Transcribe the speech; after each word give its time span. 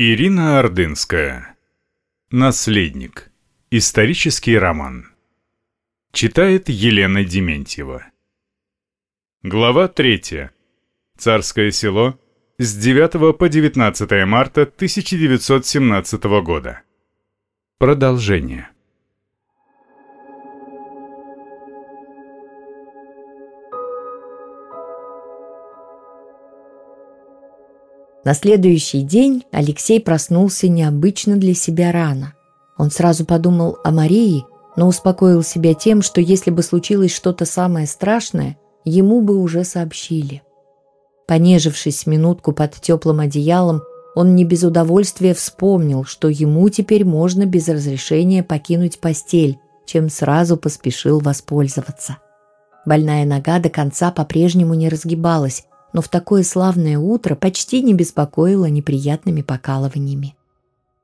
Ирина 0.00 0.60
Ордынская. 0.60 1.56
Наследник. 2.30 3.32
Исторический 3.72 4.56
роман. 4.56 5.08
Читает 6.12 6.68
Елена 6.68 7.24
Дементьева. 7.24 8.06
Глава 9.42 9.88
3. 9.88 10.50
Царское 11.16 11.72
село. 11.72 12.16
С 12.58 12.76
9 12.76 13.36
по 13.36 13.48
19 13.48 14.24
марта 14.24 14.62
1917 14.62 16.22
года. 16.44 16.82
Продолжение. 17.78 18.70
На 28.28 28.34
следующий 28.34 29.00
день 29.00 29.44
Алексей 29.52 29.98
проснулся 30.02 30.68
необычно 30.68 31.38
для 31.38 31.54
себя 31.54 31.92
рано. 31.92 32.34
Он 32.76 32.90
сразу 32.90 33.24
подумал 33.24 33.78
о 33.84 33.90
Марии, 33.90 34.44
но 34.76 34.86
успокоил 34.86 35.42
себя 35.42 35.72
тем, 35.72 36.02
что 36.02 36.20
если 36.20 36.50
бы 36.50 36.62
случилось 36.62 37.16
что-то 37.16 37.46
самое 37.46 37.86
страшное, 37.86 38.58
ему 38.84 39.22
бы 39.22 39.38
уже 39.38 39.64
сообщили. 39.64 40.42
Понежившись 41.26 42.06
минутку 42.06 42.52
под 42.52 42.74
теплым 42.74 43.20
одеялом, 43.20 43.80
он 44.14 44.34
не 44.34 44.44
без 44.44 44.62
удовольствия 44.62 45.32
вспомнил, 45.32 46.04
что 46.04 46.28
ему 46.28 46.68
теперь 46.68 47.06
можно 47.06 47.46
без 47.46 47.66
разрешения 47.66 48.42
покинуть 48.42 48.98
постель, 48.98 49.56
чем 49.86 50.10
сразу 50.10 50.58
поспешил 50.58 51.20
воспользоваться. 51.20 52.18
Больная 52.84 53.24
нога 53.24 53.58
до 53.58 53.70
конца 53.70 54.10
по-прежнему 54.10 54.74
не 54.74 54.90
разгибалась, 54.90 55.64
но 55.92 56.02
в 56.02 56.08
такое 56.08 56.42
славное 56.42 56.98
утро 56.98 57.34
почти 57.34 57.82
не 57.82 57.94
беспокоило 57.94 58.66
неприятными 58.66 59.42
покалываниями. 59.42 60.34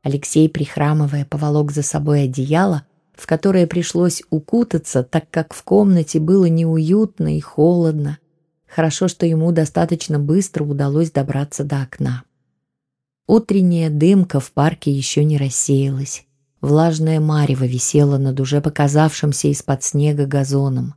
Алексей, 0.02 0.48
прихрамывая, 0.48 1.25
поволок 1.25 1.73
за 1.73 1.83
собой 1.83 2.25
одеяло, 2.25 2.86
в 3.14 3.27
которое 3.27 3.67
пришлось 3.67 4.23
укутаться, 4.31 5.03
так 5.03 5.31
как 5.31 5.55
в 5.55 5.62
комнате 5.62 6.20
было 6.20 6.45
неуютно 6.47 7.36
и 7.36 7.41
холодно. 7.41 8.19
Хорошо, 8.67 9.08
что 9.08 9.25
ему 9.25 9.53
достаточно 9.53 10.19
быстро 10.19 10.64
удалось 10.64 11.11
добраться 11.11 11.64
до 11.64 11.83
окна. 11.83 12.25
Утренняя 13.27 13.89
дымка 13.89 14.41
в 14.41 14.53
парке 14.53 14.91
еще 14.91 15.25
не 15.25 15.39
рассеялась. 15.39 16.27
Влажное 16.61 17.20
марево 17.20 17.64
висело 17.64 18.19
над 18.19 18.41
уже 18.41 18.61
показавшимся 18.61 19.48
из-под 19.48 19.83
снега 19.83 20.27
газоном. 20.27 20.95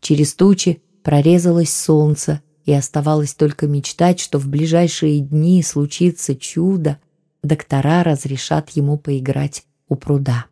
Через 0.00 0.34
тучи 0.34 0.82
прорезалось 1.02 1.72
солнце, 1.72 2.42
и 2.70 2.72
оставалось 2.72 3.34
только 3.34 3.66
мечтать, 3.66 4.20
что 4.20 4.38
в 4.38 4.46
ближайшие 4.46 5.18
дни 5.18 5.60
случится 5.60 6.36
чудо, 6.36 6.98
доктора 7.42 8.04
разрешат 8.04 8.70
ему 8.70 8.96
поиграть 8.96 9.64
у 9.88 9.96
пруда. 9.96 10.46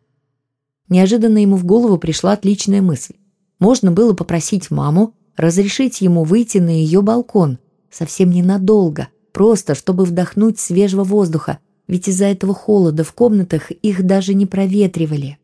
Неожиданно 0.89 1.37
ему 1.37 1.55
в 1.55 1.63
голову 1.63 1.97
пришла 1.97 2.33
отличная 2.33 2.81
мысль. 2.81 3.13
Можно 3.57 3.93
было 3.93 4.13
попросить 4.13 4.69
маму 4.69 5.13
разрешить 5.37 6.01
ему 6.01 6.25
выйти 6.25 6.57
на 6.57 6.71
ее 6.71 7.01
балкон, 7.01 7.57
совсем 7.89 8.31
ненадолго, 8.31 9.07
просто 9.31 9.73
чтобы 9.73 10.03
вдохнуть 10.03 10.59
свежего 10.59 11.05
воздуха, 11.05 11.59
ведь 11.87 12.09
из-за 12.09 12.25
этого 12.25 12.53
холода 12.53 13.05
в 13.05 13.13
комнатах 13.13 13.71
их 13.71 14.03
даже 14.05 14.33
не 14.33 14.45
проветривали. 14.45 15.37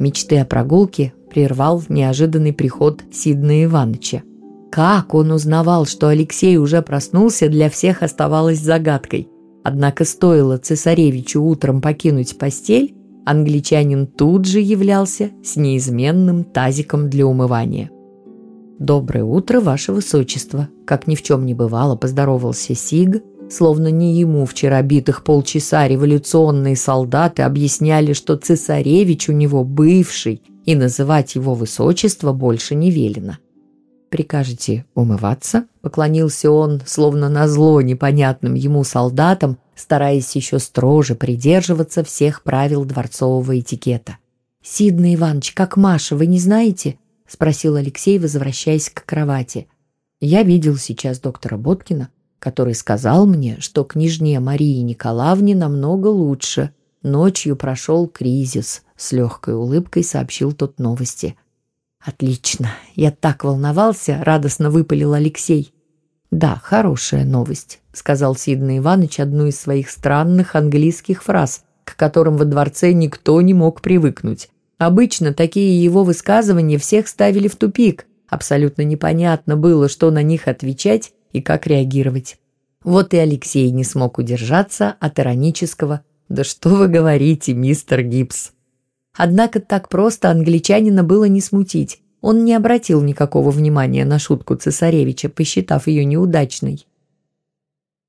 Мечты 0.00 0.38
о 0.38 0.44
прогулке 0.44 1.12
прервал 1.30 1.82
неожиданный 1.88 2.52
приход 2.52 3.02
Сидна 3.12 3.64
Ивановича. 3.64 4.22
Как 4.70 5.14
он 5.14 5.32
узнавал, 5.32 5.86
что 5.86 6.08
Алексей 6.08 6.56
уже 6.56 6.82
проснулся, 6.82 7.48
для 7.48 7.70
всех 7.70 8.02
оставалось 8.02 8.60
загадкой. 8.60 9.28
Однако 9.64 10.04
стоило 10.04 10.58
цесаревичу 10.58 11.42
утром 11.42 11.80
покинуть 11.80 12.38
постель, 12.38 12.94
англичанин 13.26 14.06
тут 14.06 14.46
же 14.46 14.60
являлся 14.60 15.30
с 15.42 15.56
неизменным 15.56 16.44
тазиком 16.44 17.10
для 17.10 17.26
умывания. 17.26 17.90
«Доброе 18.78 19.24
утро, 19.24 19.60
ваше 19.60 19.92
высочество!» 19.92 20.68
Как 20.86 21.06
ни 21.06 21.14
в 21.14 21.22
чем 21.22 21.44
не 21.44 21.52
бывало, 21.52 21.96
поздоровался 21.96 22.74
Сиг, 22.74 23.22
словно 23.50 23.88
не 23.88 24.14
ему 24.14 24.46
вчера 24.46 24.80
битых 24.82 25.22
полчаса 25.22 25.86
революционные 25.86 26.76
солдаты 26.76 27.42
объясняли, 27.42 28.12
что 28.12 28.36
цесаревич 28.36 29.28
у 29.28 29.32
него 29.32 29.64
бывший, 29.64 30.42
и 30.64 30.74
называть 30.74 31.34
его 31.34 31.54
высочество 31.54 32.32
больше 32.32 32.74
не 32.74 32.90
велено. 32.90 33.38
«Прикажете 34.10 34.84
умываться?»— 34.94 35.66
поклонился 35.82 36.50
он, 36.50 36.82
словно 36.84 37.28
назло 37.28 37.80
непонятным 37.80 38.54
ему 38.54 38.82
солдатам, 38.82 39.58
стараясь 39.76 40.34
еще 40.34 40.58
строже 40.58 41.14
придерживаться 41.14 42.02
всех 42.02 42.42
правил 42.42 42.84
дворцового 42.84 43.58
этикета. 43.58 44.18
«Сидный 44.62 45.14
Иванович, 45.14 45.52
как 45.52 45.76
Маша, 45.76 46.16
вы 46.16 46.26
не 46.26 46.38
знаете?»— 46.38 46.98
спросил 47.26 47.76
Алексей, 47.76 48.18
возвращаясь 48.18 48.90
к 48.90 49.04
кровати. 49.04 49.68
«Я 50.20 50.42
видел 50.42 50.76
сейчас 50.76 51.20
доктора 51.20 51.56
Боткина, 51.56 52.10
который 52.40 52.74
сказал 52.74 53.26
мне, 53.26 53.58
что 53.60 53.84
княжне 53.84 54.40
Марии 54.40 54.80
Николаевне 54.80 55.54
намного 55.54 56.08
лучше. 56.08 56.74
Ночью 57.02 57.56
прошел 57.56 58.06
кризис, 58.06 58.82
с 58.96 59.12
легкой 59.12 59.54
улыбкой 59.54 60.04
сообщил 60.04 60.52
тот 60.52 60.78
новости. 60.78 61.36
«Отлично! 61.98 62.70
Я 62.94 63.10
так 63.10 63.44
волновался!»— 63.44 64.22
радостно 64.24 64.70
выпалил 64.70 65.14
Алексей. 65.14 65.72
«Да, 66.30 66.60
хорошая 66.62 67.24
новость»,— 67.24 67.80
сказал 67.94 68.36
Сидный 68.36 68.78
Иванович 68.78 69.20
одну 69.20 69.46
из 69.46 69.58
своих 69.58 69.88
странных 69.88 70.54
английских 70.54 71.22
фраз, 71.22 71.64
к 71.84 71.96
которым 71.96 72.36
во 72.36 72.44
дворце 72.44 72.92
никто 72.92 73.40
не 73.40 73.54
мог 73.54 73.80
привыкнуть. 73.80 74.50
Обычно 74.76 75.32
такие 75.32 75.82
его 75.82 76.04
высказывания 76.04 76.78
всех 76.78 77.08
ставили 77.08 77.48
в 77.48 77.56
тупик. 77.56 78.06
Абсолютно 78.28 78.82
непонятно 78.82 79.56
было, 79.56 79.88
что 79.88 80.10
на 80.10 80.22
них 80.22 80.48
отвечать 80.48 81.12
и 81.32 81.40
как 81.40 81.66
реагировать. 81.66 82.38
Вот 82.82 83.12
и 83.12 83.18
Алексей 83.18 83.70
не 83.70 83.84
смог 83.84 84.18
удержаться 84.18 84.96
от 85.00 85.18
иронического 85.18 86.02
«Да 86.30 86.44
что 86.44 86.70
вы 86.76 86.86
говорите, 86.86 87.54
мистер 87.54 88.02
Гибс?» 88.02 88.52
Однако 89.16 89.58
так 89.58 89.88
просто 89.88 90.30
англичанина 90.30 91.02
было 91.02 91.24
не 91.24 91.40
смутить. 91.40 92.02
Он 92.20 92.44
не 92.44 92.54
обратил 92.54 93.02
никакого 93.02 93.50
внимания 93.50 94.04
на 94.04 94.20
шутку 94.20 94.54
цесаревича, 94.54 95.28
посчитав 95.28 95.88
ее 95.88 96.04
неудачной. 96.04 96.86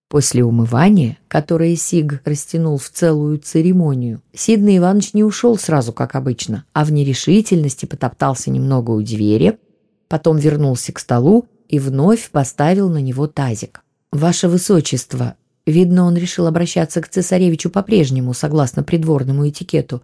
После 0.08 0.44
умывания, 0.44 1.18
которое 1.28 1.76
Сиг 1.76 2.22
растянул 2.24 2.78
в 2.78 2.90
целую 2.90 3.40
церемонию, 3.40 4.22
Сидный 4.34 4.78
Иванович 4.78 5.16
не 5.16 5.24
ушел 5.24 5.58
сразу, 5.58 5.92
как 5.92 6.16
обычно, 6.16 6.66
а 6.74 6.86
в 6.86 6.92
нерешительности 6.92 7.88
потоптался 7.88 8.52
немного 8.52 8.92
у 8.92 9.02
двери, 9.02 9.58
потом 10.08 10.38
вернулся 10.38 10.94
к 10.94 11.00
столу 11.00 11.48
и 11.68 11.80
вновь 11.80 12.30
поставил 12.30 12.88
на 12.88 13.02
него 13.02 13.26
тазик. 13.26 13.82
«Ваше 14.12 14.48
Высочество», 14.48 15.38
видно, 15.72 16.06
он 16.06 16.16
решил 16.16 16.48
обращаться 16.48 17.02
к 17.02 17.10
цесаревичу 17.10 17.70
по-прежнему, 17.70 18.34
согласно 18.34 18.84
придворному 18.84 19.48
этикету, 19.48 20.02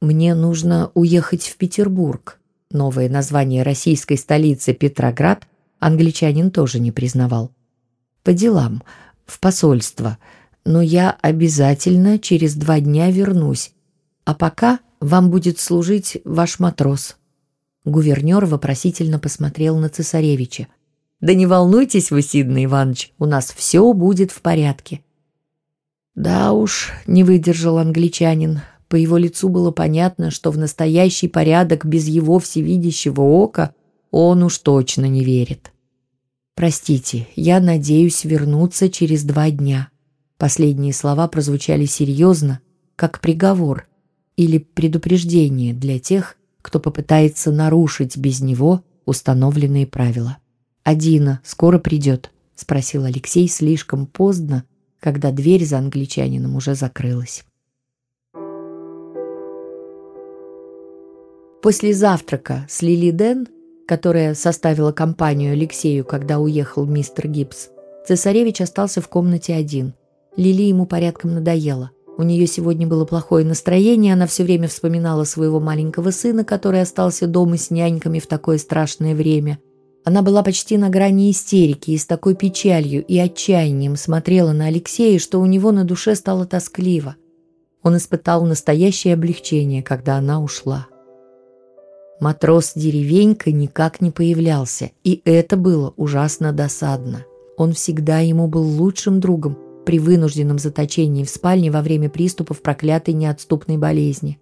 мне 0.00 0.34
нужно 0.36 0.92
уехать 0.94 1.42
в 1.48 1.56
Петербург. 1.56 2.38
Новое 2.70 3.08
название 3.08 3.64
российской 3.64 4.16
столицы 4.16 4.72
Петроград 4.72 5.48
англичанин 5.80 6.52
тоже 6.52 6.78
не 6.78 6.92
признавал. 6.92 7.50
По 8.22 8.32
делам, 8.32 8.82
в 9.26 9.40
посольство. 9.40 10.18
Но 10.64 10.80
я 10.82 11.16
обязательно 11.20 12.18
через 12.18 12.54
два 12.54 12.78
дня 12.78 13.10
вернусь. 13.10 13.72
А 14.24 14.34
пока 14.34 14.78
вам 15.00 15.30
будет 15.30 15.58
служить 15.58 16.18
ваш 16.24 16.60
матрос. 16.60 17.16
Гувернер 17.84 18.44
вопросительно 18.44 19.18
посмотрел 19.18 19.78
на 19.78 19.88
цесаревича. 19.88 20.68
«Да 21.20 21.34
не 21.34 21.46
волнуйтесь 21.46 22.10
вы, 22.10 22.22
Сидный 22.22 22.66
Иванович, 22.66 23.12
у 23.18 23.26
нас 23.26 23.52
все 23.56 23.92
будет 23.92 24.30
в 24.30 24.40
порядке». 24.40 25.02
«Да 26.14 26.52
уж»,— 26.52 26.92
не 27.06 27.24
выдержал 27.24 27.78
англичанин, 27.78 28.60
по 28.88 28.96
его 28.96 29.18
лицу 29.18 29.48
было 29.50 29.70
понятно, 29.70 30.30
что 30.30 30.50
в 30.50 30.58
настоящий 30.58 31.28
порядок 31.28 31.84
без 31.84 32.08
его 32.08 32.38
всевидящего 32.38 33.20
ока 33.20 33.74
он 34.10 34.42
уж 34.42 34.58
точно 34.58 35.04
не 35.04 35.24
верит. 35.24 35.72
«Простите, 36.54 37.28
я 37.36 37.60
надеюсь 37.60 38.24
вернуться 38.24 38.88
через 38.88 39.24
два 39.24 39.50
дня». 39.50 39.90
Последние 40.38 40.92
слова 40.92 41.28
прозвучали 41.28 41.84
серьезно, 41.84 42.60
как 42.96 43.20
приговор 43.20 43.86
или 44.36 44.58
предупреждение 44.58 45.74
для 45.74 45.98
тех, 45.98 46.36
кто 46.62 46.80
попытается 46.80 47.52
нарушить 47.52 48.16
без 48.16 48.40
него 48.40 48.82
установленные 49.04 49.86
правила. 49.86 50.38
«Адина 50.88 51.42
скоро 51.44 51.78
придет»,— 51.78 52.30
спросил 52.54 53.04
Алексей 53.04 53.46
слишком 53.46 54.06
поздно, 54.06 54.64
когда 55.00 55.32
дверь 55.32 55.66
за 55.66 55.76
англичанином 55.76 56.56
уже 56.56 56.74
закрылась. 56.74 57.44
После 61.60 61.92
завтрака 61.92 62.64
с 62.70 62.80
Лили 62.80 63.10
Ден, 63.10 63.48
которая 63.86 64.34
составила 64.34 64.90
компанию 64.92 65.52
Алексею, 65.52 66.06
когда 66.06 66.38
уехал 66.38 66.86
мистер 66.86 67.28
Гибс, 67.28 67.68
Цесаревич 68.06 68.62
остался 68.62 69.02
в 69.02 69.08
комнате 69.08 69.56
один. 69.56 69.92
Лили 70.38 70.62
ему 70.62 70.86
порядком 70.86 71.34
надоело. 71.34 71.90
У 72.16 72.22
нее 72.22 72.46
сегодня 72.46 72.86
было 72.86 73.04
плохое 73.04 73.44
настроение, 73.44 74.14
она 74.14 74.26
все 74.26 74.42
время 74.42 74.68
вспоминала 74.68 75.24
своего 75.24 75.60
маленького 75.60 76.12
сына, 76.12 76.46
который 76.46 76.80
остался 76.80 77.26
дома 77.26 77.58
с 77.58 77.70
няньками 77.70 78.20
в 78.20 78.26
такое 78.26 78.56
страшное 78.56 79.14
время. 79.14 79.58
Она 80.04 80.22
была 80.22 80.42
почти 80.42 80.78
на 80.78 80.88
грани 80.88 81.30
истерики 81.30 81.90
и 81.90 81.98
с 81.98 82.06
такой 82.06 82.34
печалью 82.34 83.04
и 83.04 83.18
отчаянием 83.18 83.96
смотрела 83.96 84.52
на 84.52 84.66
Алексея, 84.66 85.18
что 85.18 85.40
у 85.40 85.46
него 85.46 85.72
на 85.72 85.84
душе 85.84 86.14
стало 86.14 86.46
тоскливо. 86.46 87.16
Он 87.82 87.96
испытал 87.96 88.44
настоящее 88.44 89.14
облегчение, 89.14 89.82
когда 89.82 90.16
она 90.16 90.42
ушла. 90.42 90.88
Матрос-деревенька 92.20 93.52
никак 93.52 94.00
не 94.00 94.10
появлялся, 94.10 94.90
и 95.04 95.20
это 95.24 95.56
было 95.56 95.94
ужасно 95.96 96.52
досадно. 96.52 97.24
Он 97.56 97.72
всегда 97.72 98.18
ему 98.20 98.48
был 98.48 98.62
лучшим 98.62 99.20
другом 99.20 99.56
при 99.86 99.98
вынужденном 99.98 100.58
заточении 100.58 101.24
в 101.24 101.30
спальне 101.30 101.70
во 101.70 101.80
время 101.80 102.10
приступов 102.10 102.60
проклятой 102.60 103.14
неотступной 103.14 103.78
болезни. 103.78 104.40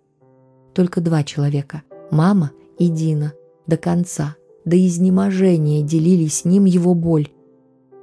Только 0.75 1.00
два 1.00 1.23
человека– 1.23 1.82
мама 2.11 2.53
и 2.79 2.88
Дина– 2.88 3.32
до 3.67 3.76
конца, 3.76 4.37
до 4.67 4.77
изнеможения 4.85 5.83
делили 5.83 6.27
с 6.27 6.45
ним 6.45 6.67
его 6.67 6.93
боль. 6.93 7.31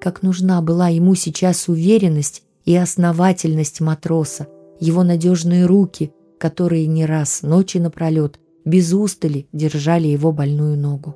Как 0.01 0.23
нужна 0.23 0.61
была 0.61 0.87
ему 0.87 1.13
сейчас 1.13 1.67
уверенность 1.67 2.41
и 2.65 2.75
основательность 2.75 3.81
матроса, 3.81 4.47
его 4.79 5.03
надежные 5.03 5.65
руки, 5.65 6.11
которые 6.39 6.87
не 6.87 7.05
раз 7.05 7.43
ночи 7.43 7.77
напролет 7.77 8.39
без 8.65 8.93
устали 8.93 9.47
держали 9.51 10.07
его 10.07 10.31
больную 10.31 10.77
ногу. 10.77 11.15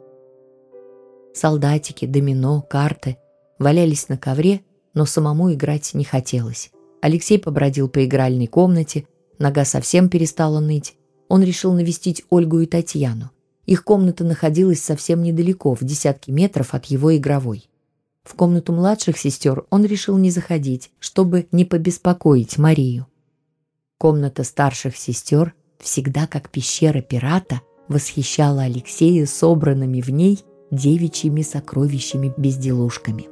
Солдатики, 1.34 2.06
домино, 2.06 2.62
карты 2.62 3.18
валялись 3.58 4.10
на 4.10 4.18
ковре, 4.18 4.62
но 4.94 5.06
самому 5.06 5.54
играть 5.54 5.94
не 5.94 6.04
хотелось. 6.04 6.72
Алексей 7.02 7.40
побродил 7.40 7.88
по 7.88 8.04
игральной 8.04 8.48
комнате, 8.48 9.08
нога 9.40 9.64
совсем 9.64 10.10
перестала 10.10 10.60
ныть. 10.60 10.96
Он 11.30 11.44
решил 11.44 11.74
навестить 11.74 12.24
Ольгу 12.30 12.60
и 12.60 12.66
Татьяну. 12.66 13.32
Их 13.68 13.84
комната 13.84 14.24
находилась 14.24 14.81
совсем 14.81 15.22
недалеко, 15.22 15.75
в 15.75 15.84
десятке 15.84 16.31
метров 16.31 16.74
от 16.74 16.86
его 16.86 17.16
игровой. 17.16 17.69
В 18.24 18.34
комнату 18.34 18.74
младших 18.74 19.18
сестер 19.18 19.66
он 19.69 19.86
решил 19.86 20.18
не 20.18 20.31
заходить, 20.31 20.90
чтобы 21.00 21.48
не 21.52 21.66
побеспокоить 21.66 22.58
Марию. 22.58 23.08
Комната 23.98 24.44
старших 24.44 24.96
сестер 24.96 25.54
всегда 25.80 26.28
как 26.28 26.50
пещера 26.50 27.02
пирата, 27.02 27.62
восхищала 27.90 28.64
Алексея 28.64 29.25
собранными 29.25 30.02
в 30.02 30.10
ней 30.10 30.44
девичьими 30.72 31.42
сокровищами-безделушками. 31.42 33.28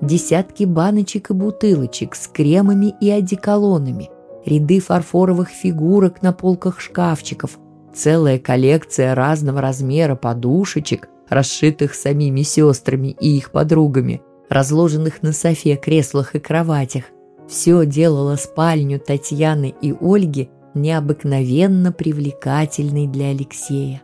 Десятки 0.00 0.64
баночек 0.64 1.30
и 1.30 1.34
бутылочек 1.34 2.16
с 2.16 2.26
кремами 2.26 2.94
и 3.00 3.10
одеколонами, 3.10 4.10
ряды 4.44 4.80
фарфоровых 4.80 5.48
фигурок 5.48 6.22
на 6.22 6.32
полках 6.32 6.80
шкафчиков, 6.80 7.58
целая 7.94 8.38
коллекция 8.38 9.14
разного 9.14 9.60
размера 9.60 10.14
подушечек, 10.14 11.08
расшитых 11.28 11.94
самими 11.94 12.42
сестрами 12.42 13.16
и 13.20 13.36
их 13.36 13.52
подругами, 13.52 14.22
разложенных 14.48 15.22
на 15.22 15.32
софе, 15.32 15.76
креслах 15.76 16.34
и 16.34 16.38
кроватях. 16.38 17.04
Все 17.48 17.84
делало 17.84 18.36
спальню 18.36 19.00
Татьяны 19.00 19.74
и 19.80 19.94
Ольги 20.00 20.50
необыкновенно 20.74 21.92
привлекательный 21.92 23.06
для 23.06 23.30
Алексея. 23.30 24.02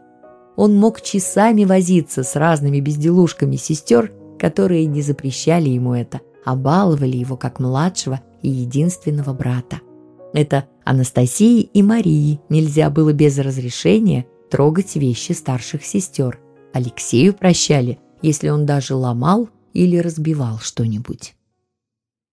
Он 0.57 0.75
мог 0.75 1.01
часами 1.01 1.65
возиться 1.65 2.23
с 2.23 2.35
разными 2.35 2.81
безделушками 2.81 3.57
сестер, 3.57 4.13
которые 4.39 4.87
не 4.87 5.03
запрещали 5.03 5.69
ему 5.69 5.95
это, 5.95 6.21
а 6.45 6.57
баловали 6.57 7.17
его 7.17 7.37
как 7.37 7.61
младшего 7.61 8.21
и 8.43 8.49
единственного 8.49 9.33
брата. 9.33 9.81
Это 10.33 10.65
Анастасии 10.87 11.63
и 11.63 11.83
Марии 11.83 12.39
нельзя 12.49 12.91
было 12.91 13.13
без 13.13 13.37
разрешения 13.39 14.25
трогать 14.53 14.95
вещи 14.95 15.33
старших 15.33 15.85
сестер. 15.85 16.39
Алексею 16.73 17.35
прощали, 17.35 17.99
если 18.23 18.51
он 18.51 18.67
даже 18.67 18.95
ломал 18.95 19.51
или 19.73 19.97
разбивал 19.97 20.61
что-нибудь. 20.61 21.35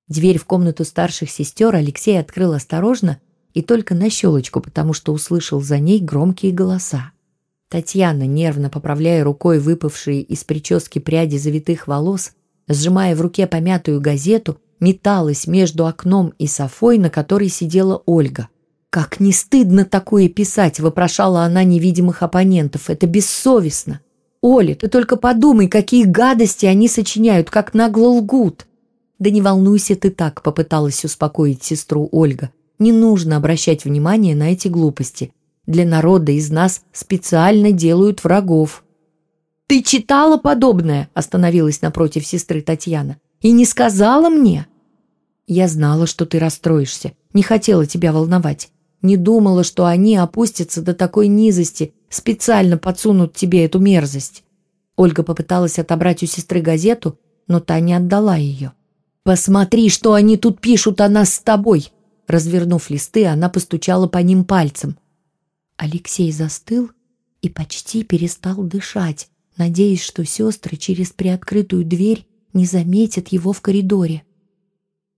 Дверь 0.07 0.37
в 0.37 0.45
комнату 0.45 0.85
старших 0.85 1.31
сестер 1.31 1.73
Алексей 1.73 2.19
открыл 2.19 2.53
осторожно 2.53 3.19
и 3.55 3.63
только 3.63 3.95
на 3.95 4.11
щелочку, 4.11 4.61
потому 4.61 4.93
что 4.93 5.13
услышал 5.13 5.59
за 5.59 5.79
ней 5.79 5.99
громкие 5.99 6.51
голоса. 6.51 7.11
Татьяна, 7.69 8.27
нервно 8.27 8.69
поправляя 8.69 9.23
рукой 9.23 9.57
выпавшие 9.57 10.21
из 10.21 10.43
прически 10.43 10.99
пряди 10.99 11.37
завитых 11.37 11.87
волос, 11.87 12.33
сжимая 12.67 13.15
в 13.15 13.21
руке 13.21 13.47
помятую 13.47 13.99
газету, 13.99 14.59
металась 14.83 15.47
между 15.47 15.87
окном 15.87 16.33
и 16.37 16.45
софой, 16.45 16.97
на 16.97 17.09
которой 17.09 17.49
сидела 17.49 18.03
Ольга. 18.05 18.49
«Как 18.89 19.19
не 19.19 19.31
стыдно 19.31 19.85
такое 19.85 20.29
писать!»– 20.29 20.79
вопрошала 20.81 21.43
она 21.43 21.63
невидимых 21.63 22.21
оппонентов. 22.21 22.89
«Это 22.89 23.07
бессовестно!» 23.07 24.01
«Оля, 24.41 24.75
ты 24.75 24.89
только 24.89 25.15
подумай, 25.15 25.67
какие 25.67 26.03
гадости 26.03 26.65
они 26.65 26.87
сочиняют, 26.87 27.49
как 27.49 27.73
нагло 27.73 28.09
лгут!» 28.09 28.67
«Да 29.17 29.29
не 29.31 29.41
волнуйся 29.41 29.95
ты 29.95 30.11
так»,– 30.11 30.41
попыталась 30.43 31.03
успокоить 31.05 31.63
сестру 31.63 32.09
Ольга. 32.11 32.51
Не 32.77 32.91
нужно 32.91 33.37
обращать 33.37 33.85
внимание 33.85 34.35
на 34.35 34.51
эти 34.51 34.67
глупости. 34.67 35.33
Для 35.65 35.85
народа 35.85 36.33
из 36.33 36.51
нас 36.51 36.83
специально 36.91 37.71
делают 37.71 38.23
врагов. 38.23 38.83
«Ты 39.67 39.81
читала 39.81 40.37
подобное?»– 40.37 41.09
остановилась 41.13 41.81
напротив 41.81 42.27
сестры 42.27 42.61
Татьяна. 42.61 43.17
«И 43.39 43.51
не 43.51 43.65
сказала 43.65 44.29
мне?» 44.29 44.67
«Я 45.47 45.67
знала, 45.67 46.07
что 46.07 46.25
ты 46.25 46.39
расстроишься. 46.39 47.13
Не 47.33 47.43
хотела 47.43 47.85
тебя 47.85 48.13
волновать. 48.13 48.69
Не 49.01 49.17
думала, 49.17 49.63
что 49.63 49.85
они 49.85 50.15
опустятся 50.15 50.81
до 50.81 50.93
такой 50.93 51.27
низости, 51.27 51.93
специально 52.09 52.77
подсунут 52.77 53.33
тебе 53.33 53.65
эту 53.65 53.79
мерзость». 53.79 54.43
Ольга 54.95 55.23
попыталась 55.23 55.79
отобрать 55.79 56.23
у 56.23 56.27
сестры 56.27 56.61
газету, 56.61 57.19
но 57.47 57.59
та 57.59 57.79
не 57.79 57.93
отдала 57.93 58.37
ее. 58.37 58.73
«Посмотри, 59.23 59.89
что 59.89 60.13
они 60.13 60.37
тут 60.37 60.61
пишут 60.61 61.01
о 61.01 61.09
нас 61.09 61.33
с 61.33 61.39
тобой!» 61.39 61.91
Развернув 62.27 62.89
листы, 62.89 63.25
она 63.25 63.49
постучала 63.49 64.07
по 64.07 64.19
ним 64.19 64.45
пальцем. 64.45 64.97
Алексей 65.77 66.31
застыл 66.31 66.91
и 67.41 67.49
почти 67.49 68.03
перестал 68.03 68.63
дышать, 68.63 69.27
надеясь, 69.57 70.01
что 70.01 70.23
сестры 70.25 70.77
через 70.77 71.11
приоткрытую 71.11 71.83
дверь 71.83 72.25
не 72.53 72.65
заметят 72.65 73.29
его 73.29 73.51
в 73.51 73.61
коридоре. 73.61 74.23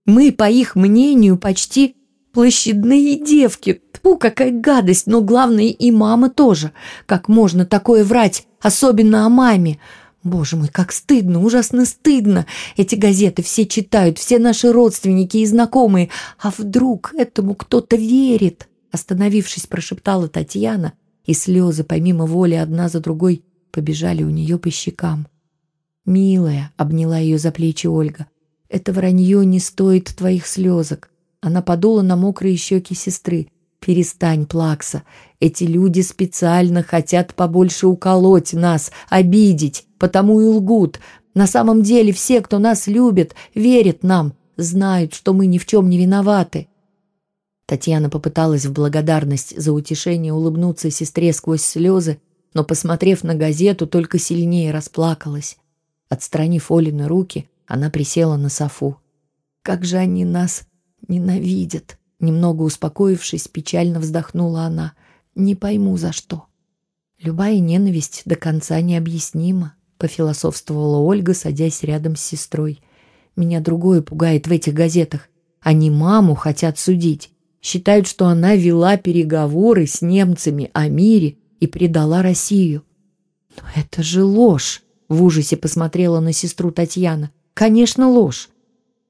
«Мы, 0.06 0.32
по 0.32 0.48
их 0.48 0.76
мнению, 0.76 1.36
почти 1.36 1.96
площадные 2.32 3.22
девки. 3.22 3.82
Тьфу, 3.92 4.16
какая 4.16 4.50
гадость, 4.50 5.06
но 5.06 5.20
главное 5.20 5.66
и 5.66 5.90
мама 5.90 6.30
тоже. 6.30 6.72
Как 7.04 7.28
можно 7.28 7.66
такое 7.66 8.04
врать, 8.04 8.46
особенно 8.60 9.26
о 9.26 9.28
маме?» 9.28 9.78
Боже 10.26 10.56
мой, 10.56 10.68
как 10.68 10.90
стыдно, 10.90 11.42
ужасно 11.44 11.84
стыдно. 11.84 12.46
Эти 12.76 12.96
газеты 12.96 13.44
все 13.44 13.64
читают, 13.64 14.18
все 14.18 14.40
наши 14.40 14.72
родственники 14.72 15.36
и 15.36 15.46
знакомые. 15.46 16.10
А 16.40 16.52
вдруг 16.56 17.14
этому 17.14 17.54
кто-то 17.54 17.94
верит? 17.94 18.68
Остановившись, 18.90 19.68
прошептала 19.68 20.26
Татьяна, 20.26 20.94
и 21.26 21.32
слезы, 21.32 21.84
помимо 21.84 22.26
воли, 22.26 22.54
одна 22.54 22.88
за 22.88 22.98
другой 22.98 23.44
побежали 23.70 24.24
у 24.24 24.30
нее 24.30 24.58
по 24.58 24.70
щекам. 24.70 25.28
«Милая»,— 26.04 26.72
обняла 26.76 27.18
ее 27.18 27.38
за 27.38 27.52
плечи 27.52 27.86
Ольга,— 27.86 28.26
«это 28.68 28.92
вранье 28.92 29.44
не 29.44 29.60
стоит 29.60 30.14
твоих 30.16 30.46
слезок». 30.46 31.10
Она 31.40 31.62
подула 31.62 32.02
на 32.02 32.16
мокрые 32.16 32.56
щеки 32.56 32.94
сестры. 32.94 33.48
«Перестань, 33.80 34.46
Плакса. 34.46 35.02
Эти 35.38 35.64
люди 35.64 36.00
специально 36.00 36.82
хотят 36.82 37.34
побольше 37.34 37.86
уколоть 37.86 38.52
нас, 38.52 38.90
обидеть, 39.08 39.86
потому 39.98 40.40
и 40.40 40.44
лгут. 40.44 40.98
На 41.34 41.46
самом 41.46 41.82
деле 41.82 42.12
все, 42.12 42.40
кто 42.40 42.58
нас 42.58 42.86
любит, 42.86 43.34
верят 43.54 44.02
нам, 44.02 44.34
знают, 44.56 45.14
что 45.14 45.32
мы 45.34 45.46
ни 45.46 45.58
в 45.58 45.66
чем 45.66 45.88
не 45.88 45.98
виноваты». 45.98 46.68
Татьяна 47.66 48.08
попыталась 48.08 48.64
в 48.64 48.72
благодарность 48.72 49.60
за 49.60 49.72
утешение 49.72 50.32
улыбнуться 50.32 50.90
сестре 50.90 51.32
сквозь 51.32 51.62
слезы, 51.62 52.20
но, 52.54 52.64
посмотрев 52.64 53.24
на 53.24 53.34
газету, 53.34 53.86
только 53.86 54.18
сильнее 54.18 54.72
расплакалась. 54.72 55.58
Отстранив 56.08 56.70
Олины 56.70 57.08
руки, 57.08 57.48
она 57.66 57.90
присела 57.90 58.36
на 58.36 58.48
софу. 58.48 58.98
«Как 59.62 59.84
же 59.84 59.96
они 59.96 60.24
нас 60.24 60.66
ненавидят!» 61.08 61.98
Немного 62.18 62.62
успокоившись, 62.62 63.48
печально 63.48 64.00
вздохнула 64.00 64.62
она. 64.62 64.94
«Не 65.34 65.54
пойму, 65.54 65.96
за 65.96 66.12
что». 66.12 66.46
«Любая 67.18 67.58
ненависть 67.58 68.22
до 68.24 68.36
конца 68.36 68.80
необъяснима»,— 68.80 69.74
пофилософствовала 69.98 70.98
Ольга, 70.98 71.34
садясь 71.34 71.82
рядом 71.82 72.16
с 72.16 72.22
сестрой. 72.22 72.80
«Меня 73.36 73.60
другое 73.60 74.00
пугает 74.00 74.46
в 74.46 74.52
этих 74.52 74.72
газетах. 74.72 75.28
Они 75.60 75.90
маму 75.90 76.34
хотят 76.34 76.78
судить. 76.78 77.30
Считают, 77.60 78.06
что 78.06 78.26
она 78.26 78.54
вела 78.54 78.96
переговоры 78.96 79.86
с 79.86 80.00
немцами 80.00 80.70
о 80.72 80.88
мире 80.88 81.36
и 81.60 81.66
предала 81.66 82.22
Россию». 82.22 82.82
«Но 83.56 83.62
это 83.74 84.02
же 84.02 84.24
ложь!»— 84.24 84.82
в 85.08 85.22
ужасе 85.22 85.56
посмотрела 85.56 86.20
на 86.20 86.32
сестру 86.32 86.70
Татьяна. 86.70 87.30
Конечно, 87.56 88.10
ложь. 88.10 88.50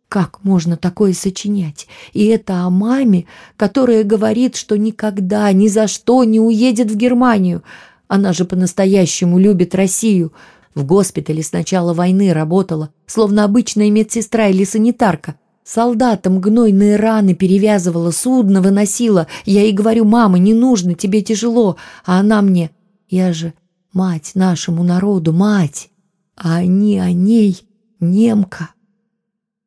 Как 0.08 0.44
можно 0.44 0.76
такое 0.76 1.14
сочинять? 1.14 1.88
И 2.12 2.26
это 2.26 2.60
о 2.60 2.70
маме, 2.70 3.26
которая 3.56 4.04
говорит, 4.04 4.54
что 4.54 4.78
никогда, 4.78 5.50
ни 5.50 5.66
за 5.66 5.88
что 5.88 6.22
не 6.22 6.38
уедет 6.38 6.88
в 6.88 6.96
Германию. 6.96 7.64
Она 8.06 8.32
же 8.32 8.44
по-настоящему 8.44 9.40
любит 9.40 9.74
Россию. 9.74 10.32
В 10.76 10.84
госпитале 10.84 11.42
с 11.42 11.50
начала 11.50 11.92
войны 11.92 12.32
работала, 12.32 12.90
словно 13.06 13.42
обычная 13.42 13.90
медсестра 13.90 14.46
или 14.46 14.62
санитарка. 14.62 15.34
Солдатам 15.64 16.40
гнойные 16.40 16.94
раны 16.94 17.34
перевязывала, 17.34 18.12
судно 18.12 18.62
выносила. 18.62 19.26
Я 19.44 19.62
ей 19.62 19.72
говорю, 19.72 20.04
мама, 20.04 20.38
не 20.38 20.54
нужно, 20.54 20.94
тебе 20.94 21.20
тяжело. 21.20 21.78
А 22.04 22.20
она 22.20 22.42
мне, 22.42 22.70
я 23.08 23.32
же 23.32 23.54
мать 23.92 24.36
нашему 24.36 24.84
народу, 24.84 25.32
мать. 25.32 25.90
А 26.36 26.58
они 26.58 27.00
о 27.00 27.10
ней, 27.10 27.65
немка. 28.00 28.70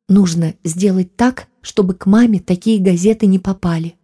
Нужно 0.08 0.54
сделать 0.64 1.16
так, 1.16 1.48
чтобы 1.60 1.94
к 1.94 2.06
маме 2.06 2.40
такие 2.40 2.80
газеты 2.80 3.26
не 3.26 3.38
попали. 3.38 3.94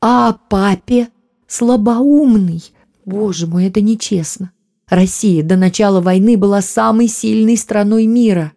А 0.00 0.32
папе 0.32 1.08
слабоумный. 1.46 2.62
Боже 3.04 3.46
мой, 3.46 3.66
это 3.66 3.80
нечестно. 3.80 4.52
Россия 4.88 5.42
до 5.42 5.56
начала 5.56 6.00
войны 6.00 6.36
была 6.36 6.62
самой 6.62 7.08
сильной 7.08 7.56
страной 7.56 8.06
мира. 8.06 8.52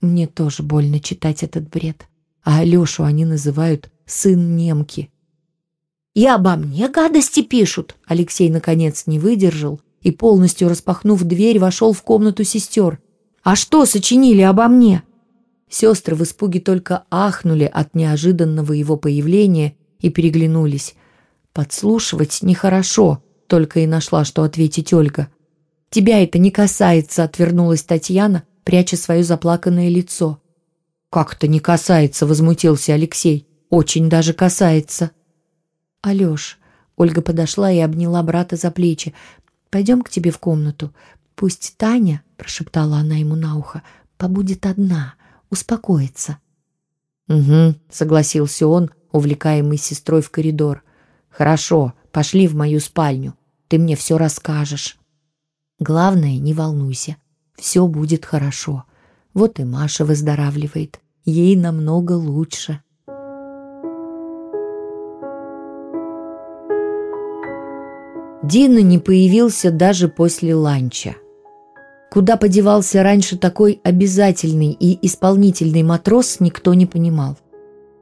Мне 0.00 0.26
тоже 0.26 0.62
больно 0.62 1.00
читать 1.00 1.42
этот 1.42 1.68
бред. 1.68 2.06
А 2.44 2.60
Алешу 2.60 3.02
они 3.02 3.24
называют 3.24 3.90
«сын 4.06 4.56
немки». 4.56 5.10
«И 6.14 6.26
обо 6.26 6.56
мне 6.56 6.88
гадости 6.88 7.42
пишут!» 7.42 7.96
Алексей, 8.06 8.48
наконец, 8.48 9.06
не 9.06 9.18
выдержал 9.18 9.80
и, 10.00 10.10
полностью 10.10 10.68
распахнув 10.68 11.22
дверь, 11.24 11.58
вошел 11.58 11.92
в 11.92 12.02
комнату 12.02 12.44
сестер. 12.44 13.00
«А 13.48 13.56
что 13.56 13.86
сочинили 13.86 14.42
обо 14.42 14.68
мне?» 14.68 15.04
Сестры 15.70 16.14
в 16.14 16.22
испуге 16.22 16.60
только 16.60 17.04
ахнули 17.10 17.64
от 17.64 17.94
неожиданного 17.94 18.74
его 18.74 18.98
появления 18.98 19.74
и 20.00 20.10
переглянулись. 20.10 20.96
«Подслушивать 21.54 22.42
нехорошо», 22.42 23.22
только 23.46 23.80
и 23.80 23.86
нашла, 23.86 24.26
что 24.26 24.42
ответить 24.42 24.92
Ольга. 24.92 25.28
«Тебя 25.88 26.22
это 26.22 26.38
не 26.38 26.50
касается»,— 26.50 27.22
отвернулась 27.24 27.84
Татьяна, 27.84 28.42
пряча 28.64 28.98
свое 28.98 29.24
заплаканное 29.24 29.88
лицо. 29.88 30.42
«Как 31.08 31.36
это 31.36 31.48
не 31.48 31.60
касается?»— 31.60 32.26
возмутился 32.26 32.92
Алексей. 32.92 33.48
«Очень 33.70 34.10
даже 34.10 34.34
касается». 34.34 35.12
«Алеш»,— 36.02 36.58
Ольга 36.98 37.22
подошла 37.22 37.72
и 37.72 37.78
обняла 37.78 38.22
брата 38.22 38.56
за 38.56 38.70
плечи, 38.70 39.14
«пойдем 39.70 40.02
к 40.02 40.10
тебе 40.10 40.32
в 40.32 40.38
комнату. 40.38 40.92
Пусть 41.38 41.76
Таня»,— 41.76 42.24
прошептала 42.36 42.96
она 42.96 43.14
ему 43.14 43.36
на 43.36 43.56
ухо,— 43.56 43.84
«побудет 44.16 44.66
одна, 44.66 45.14
успокоится». 45.50 46.38
«Угу»,— 47.28 47.76
согласился 47.90 48.66
он, 48.66 48.90
увлекаемый 49.12 49.78
сестрой 49.78 50.20
в 50.20 50.30
коридор. 50.32 50.82
«Хорошо, 51.28 51.92
пошли 52.10 52.48
в 52.48 52.56
мою 52.56 52.80
спальню. 52.80 53.34
Ты 53.68 53.78
мне 53.78 53.94
все 53.94 54.18
расскажешь». 54.18 54.98
«Главное, 55.78 56.38
не 56.38 56.54
волнуйся. 56.54 57.16
Все 57.54 57.86
будет 57.86 58.24
хорошо. 58.24 58.82
Вот 59.32 59.60
и 59.60 59.64
Маша 59.64 60.04
выздоравливает. 60.04 60.98
Ей 61.24 61.54
намного 61.54 62.14
лучше. 62.14 62.82
Дина 68.42 68.82
не 68.82 68.98
появился 68.98 69.70
даже 69.70 70.08
после 70.08 70.56
ланча. 70.56 71.14
Куда 72.10 72.36
подевался 72.36 73.02
раньше 73.02 73.36
такой 73.36 73.80
обязательный 73.84 74.72
и 74.72 75.06
исполнительный 75.06 75.82
матрос, 75.82 76.40
никто 76.40 76.74
не 76.74 76.86
понимал. 76.86 77.36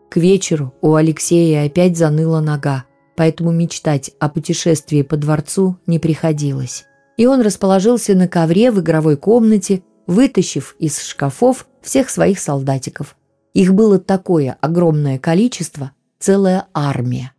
К 0.09 0.19
вечеру 0.19 0.73
у 0.81 0.95
Алексея 0.95 1.67
опять 1.67 1.97
заныла 1.97 2.41
нога, 2.41 2.85
поэтому 3.17 3.51
мечтать 3.51 4.13
о 4.21 4.29
путешествии 4.29 5.03
по 5.03 5.17
дворцу 5.17 5.77
не 5.87 5.99
приходилось 5.99 6.87
и 7.17 7.27
он 7.27 7.41
расположился 7.41 8.15
на 8.15 8.29
ковре 8.29 8.71
в 8.71 8.81
игровой 8.81 9.17
комнате, 9.17 9.83
вытащив 10.07 10.77
из 10.79 11.03
шкафов 11.03 11.67
всех 11.83 12.11
своих 12.11 12.39
солдатиков. 12.39 13.17
Их 13.55 13.75
было 13.75 13.99
такое 13.99 14.57
огромное 14.61 15.19
количество, 15.19 15.93
целая 16.19 16.67
армия. 16.75 17.33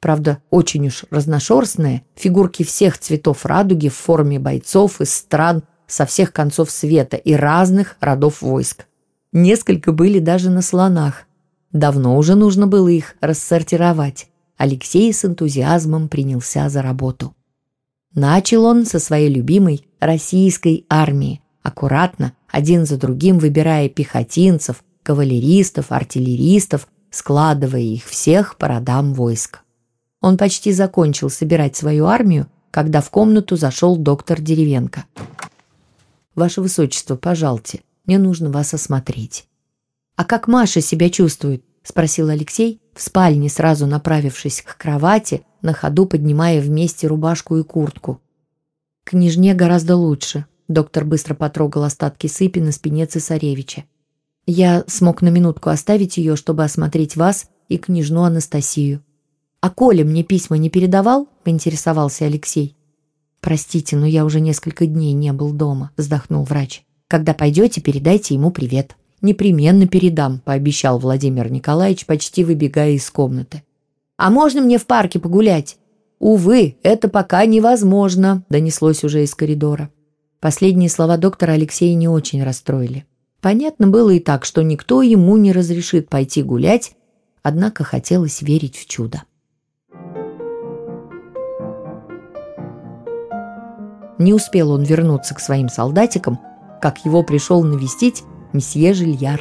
Правда, 0.00 0.38
очень 0.50 0.86
уж 0.86 1.04
разношерстные, 1.10 2.04
фигурки 2.14 2.62
всех 2.62 2.98
цветов 2.98 3.44
радуги 3.46 3.88
в 3.88 3.96
форме 3.96 4.38
бойцов 4.38 5.00
из 5.00 5.12
стран 5.14 5.64
со 5.86 6.06
всех 6.06 6.32
концов 6.32 6.70
света 6.70 7.16
и 7.16 7.34
разных 7.34 7.96
родов 8.00 8.42
войск. 8.42 8.86
Несколько 9.32 9.92
были 9.92 10.18
даже 10.18 10.50
на 10.50 10.62
слонах. 10.62 11.24
Давно 11.72 12.16
уже 12.16 12.34
нужно 12.34 12.66
было 12.66 12.88
их 12.88 13.16
рассортировать. 13.20 14.28
Алексей 14.56 15.12
с 15.12 15.24
энтузиазмом 15.24 16.08
принялся 16.08 16.68
за 16.68 16.82
работу. 16.82 17.34
Начал 18.14 18.64
он 18.64 18.86
со 18.86 19.00
своей 19.00 19.28
любимой 19.28 19.86
российской 19.98 20.86
армии, 20.88 21.40
аккуратно, 21.62 22.34
один 22.48 22.86
за 22.86 22.96
другим 22.96 23.38
выбирая 23.38 23.88
пехотинцев, 23.88 24.84
кавалеристов, 25.02 25.90
артиллеристов, 25.90 26.86
складывая 27.10 27.80
их 27.80 28.04
всех 28.04 28.56
по 28.56 28.68
родам 28.68 29.14
войск. 29.14 29.60
Он 30.20 30.36
почти 30.36 30.72
закончил 30.72 31.28
собирать 31.28 31.76
свою 31.76 32.06
армию, 32.06 32.46
когда 32.70 33.00
в 33.00 33.10
комнату 33.10 33.56
зашел 33.56 33.96
доктор 33.96 34.40
Деревенко. 34.40 35.04
«Ваше 36.34 36.60
Высочество, 36.60 37.16
пожалуйте, 37.16 37.82
мне 38.06 38.18
нужно 38.18 38.50
вас 38.50 38.74
осмотреть». 38.74 39.46
«А 40.16 40.24
как 40.24 40.48
Маша 40.48 40.80
себя 40.80 41.10
чувствует?»– 41.10 41.64
спросил 41.82 42.28
Алексей, 42.28 42.80
в 42.94 43.02
спальне 43.02 43.48
сразу 43.48 43.86
направившись 43.86 44.62
к 44.62 44.76
кровати, 44.76 45.44
на 45.62 45.72
ходу 45.72 46.06
поднимая 46.06 46.60
вместе 46.60 47.06
рубашку 47.06 47.56
и 47.56 47.62
куртку. 47.62 48.20
«Княжне 49.04 49.54
гораздо 49.54 49.96
лучше»,— 49.96 50.46
доктор 50.68 51.04
быстро 51.04 51.34
потрогал 51.34 51.84
остатки 51.84 52.26
сыпи 52.26 52.60
на 52.60 52.72
спине 52.72 53.06
цесаревича. 53.06 53.84
«Я 54.46 54.84
смог 54.86 55.22
на 55.22 55.28
минутку 55.28 55.70
оставить 55.70 56.16
ее, 56.16 56.36
чтобы 56.36 56.64
осмотреть 56.64 57.16
вас 57.16 57.48
и 57.68 57.78
княжну 57.78 58.22
Анастасию». 58.22 59.02
«А 59.60 59.70
Коля 59.70 60.04
мне 60.04 60.22
письма 60.22 60.58
не 60.58 60.70
передавал?»— 60.70 61.28
поинтересовался 61.44 62.26
Алексей. 62.26 62.76
«Простите, 63.44 63.94
но 63.96 64.06
я 64.06 64.24
уже 64.24 64.40
несколько 64.40 64.86
дней 64.86 65.12
не 65.12 65.30
был 65.34 65.52
дома»,— 65.52 65.90
вздохнул 65.98 66.44
врач. 66.44 66.82
«Когда 67.08 67.34
пойдете, 67.34 67.82
передайте 67.82 68.32
ему 68.32 68.50
привет». 68.50 68.96
«Непременно 69.20 69.86
передам»,— 69.86 70.40
пообещал 70.46 70.98
Владимир 70.98 71.52
Николаевич, 71.52 72.06
почти 72.06 72.42
выбегая 72.42 72.92
из 72.92 73.10
комнаты. 73.10 73.62
А 74.16 74.30
можно 74.30 74.62
мне 74.62 74.78
в 74.78 74.86
парке 74.86 75.18
погулять?» 75.18 75.76
«Увы, 76.20 76.76
это 76.82 77.08
пока 77.08 77.44
невозможно»,— 77.44 78.44
донеслось 78.48 79.04
уже 79.04 79.24
из 79.24 79.34
коридора. 79.34 79.90
Последние 80.40 80.88
слова 80.88 81.18
доктора 81.18 81.52
Алексея 81.52 81.94
не 81.94 82.08
очень 82.08 82.42
расстроили. 82.42 83.04
Понятно 83.42 83.88
было 83.88 84.08
и 84.08 84.20
так, 84.20 84.46
что 84.46 84.62
никто 84.62 85.02
ему 85.02 85.36
не 85.36 85.52
разрешит 85.52 86.08
пойти 86.08 86.42
гулять, 86.42 86.92
однако 87.42 87.84
хотелось 87.84 88.40
верить 88.40 88.78
в 88.78 88.86
чудо. 88.86 89.24
Не 94.18 94.32
успел 94.32 94.70
он 94.70 94.82
вернуться 94.84 95.34
к 95.34 95.40
своим 95.40 95.68
солдатикам, 95.68 96.38
как 96.80 97.04
его 97.04 97.22
пришел 97.22 97.62
навестить 97.62 98.22
месье 98.52 98.94
Жильяр. 98.94 99.40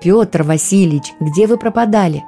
«Петр 0.00 0.42
Васильевич, 0.42 1.14
где 1.20 1.46
вы 1.46 1.56
пропадали?» 1.56 2.22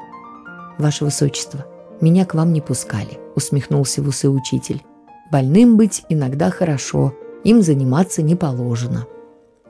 «Ваше 0.78 1.04
Высочество, 1.04 1.66
меня 2.00 2.25
к 2.25 2.35
вам 2.35 2.52
не 2.52 2.61
пускали»,— 2.61 3.18
усмехнулся 3.37 4.02
в 4.02 4.08
усы 4.08 4.28
учитель. 4.28 4.82
«Больным 5.30 5.76
быть 5.76 6.04
иногда 6.08 6.50
хорошо, 6.50 7.14
им 7.44 7.62
заниматься 7.62 8.23
не 8.23 8.35
положено». 8.35 9.06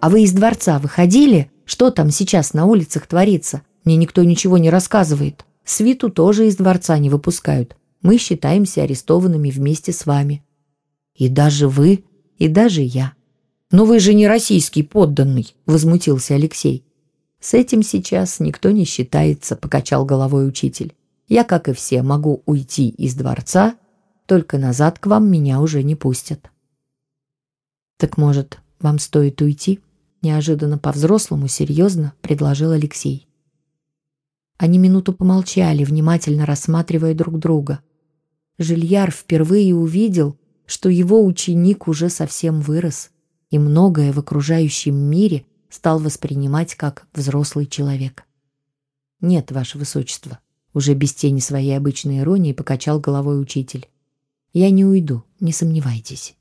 «А 0.00 0.10
вы 0.10 0.22
из 0.22 0.32
дворца 0.32 0.78
выходили? 0.78 1.50
Что 1.64 1.90
там 1.90 2.10
сейчас 2.10 2.54
на 2.54 2.66
улицах 2.66 3.06
творится? 3.06 3.62
Мне 3.84 3.96
никто 3.96 4.22
ничего 4.22 4.58
не 4.58 4.70
рассказывает. 4.70 5.44
Свиту 5.64 6.08
тоже 6.08 6.46
из 6.46 6.56
дворца 6.56 6.96
не 6.98 7.10
выпускают. 7.10 7.76
Мы 8.00 8.16
считаемся 8.16 8.82
арестованными 8.82 9.50
вместе 9.50 9.92
с 9.92 10.06
вами». 10.06 10.44
«И 11.18 11.28
даже 11.28 11.68
вы, 11.68 12.04
и 12.38 12.48
даже 12.48 12.80
я». 12.80 13.12
«Но 13.70 13.84
вы 13.84 14.00
же 14.00 14.14
не 14.14 14.26
российский 14.26 14.82
подданный»,— 14.82 15.54
возмутился 15.66 16.34
Алексей. 16.34 16.84
«С 17.38 17.52
этим 17.52 17.82
сейчас 17.82 18.40
никто 18.40 18.70
не 18.70 18.86
считается»,— 18.86 19.56
покачал 19.56 20.06
головой 20.06 20.48
учитель. 20.48 20.94
Я, 21.28 21.44
как 21.44 21.68
и 21.68 21.74
все, 21.74 22.02
могу 22.02 22.42
уйти 22.46 22.88
из 22.88 23.14
дворца, 23.14 23.76
только 24.26 24.56
назад 24.56 24.98
к 24.98 25.06
вам 25.06 25.30
меня 25.30 25.60
уже 25.60 25.82
не 25.82 25.94
пустят. 25.94 26.50
Так 27.98 28.16
может, 28.16 28.58
вам 28.80 28.98
стоит 28.98 29.40
уйти? 29.42 29.80
Неожиданно 30.22 30.78
по-взрослому 30.78 31.46
серьезно 31.46 32.14
предложил 32.22 32.70
Алексей. 32.72 33.28
Они 34.56 34.78
минуту 34.78 35.12
помолчали, 35.12 35.84
внимательно 35.84 36.46
рассматривая 36.46 37.14
друг 37.14 37.38
друга. 37.38 37.80
Жильяр 38.58 39.10
впервые 39.10 39.74
увидел, 39.74 40.36
что 40.68 40.90
его 40.90 41.24
ученик 41.24 41.88
уже 41.88 42.10
совсем 42.10 42.60
вырос, 42.60 43.10
и 43.48 43.58
многое 43.58 44.12
в 44.12 44.18
окружающем 44.18 44.94
мире 44.94 45.46
стал 45.70 45.98
воспринимать 45.98 46.74
как 46.74 47.06
взрослый 47.14 47.64
человек. 47.64 48.24
«Нет, 49.22 49.50
ваше 49.50 49.78
высочество»,— 49.78 50.40
уже 50.74 50.92
без 50.92 51.14
тени 51.14 51.40
своей 51.40 51.74
обычной 51.74 52.18
иронии 52.18 52.52
покачал 52.52 53.00
головой 53.00 53.40
учитель. 53.40 53.88
«Я 54.52 54.68
не 54.68 54.84
уйду, 54.84 55.24
не 55.40 55.52
сомневайтесь». 55.52 56.36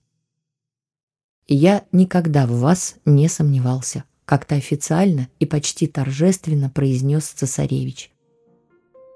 Я 1.48 1.86
никогда 1.94 2.46
в 2.46 2.60
вас 2.60 2.98
не 3.06 3.30
сомневался, 3.30 4.04
как-то 4.26 4.56
официально 4.56 5.30
и 5.40 5.46
почти 5.46 5.88
торжественно 5.88 6.70
произнес 6.70 7.24
цесаревич. 7.28 8.12